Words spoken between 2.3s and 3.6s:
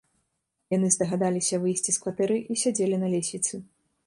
і сядзелі на лесвіцы.